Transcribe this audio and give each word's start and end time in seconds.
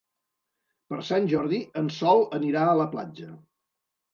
Per 0.93 0.99
Sant 1.09 1.27
Jordi 1.33 1.59
en 1.83 1.91
Sol 1.99 2.25
anirà 2.41 2.67
a 2.71 2.75
la 2.81 2.89
platja. 2.97 3.29